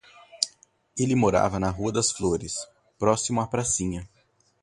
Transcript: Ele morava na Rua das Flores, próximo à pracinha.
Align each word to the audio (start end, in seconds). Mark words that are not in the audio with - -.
Ele 0.97 1.13
morava 1.15 1.59
na 1.59 1.69
Rua 1.69 1.91
das 1.91 2.11
Flores, 2.11 2.55
próximo 2.97 3.39
à 3.39 3.45
pracinha. 3.45 4.09